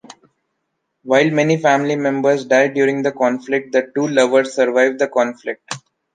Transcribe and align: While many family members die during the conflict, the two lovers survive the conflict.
While 1.03 1.29
many 1.29 1.57
family 1.57 1.95
members 1.95 2.45
die 2.45 2.69
during 2.69 3.03
the 3.03 3.11
conflict, 3.11 3.71
the 3.71 3.91
two 3.93 4.07
lovers 4.07 4.55
survive 4.55 4.97
the 4.97 5.07
conflict. 5.07 5.71